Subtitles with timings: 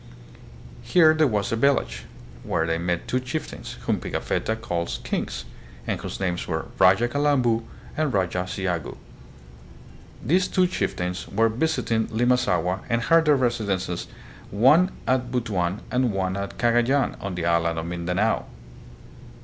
[0.81, 2.05] Here there was a village,
[2.41, 5.45] where they met two chieftains, whom Pigafetta calls" kings,"
[5.85, 7.61] and whose names were Raja Calambu
[7.95, 8.97] and Raja Ciagu.
[10.25, 14.07] These two chieftains were visiting Limasaua and had their residences
[14.49, 18.47] one at Butuan and one at Cagayan on the island of Mindanao.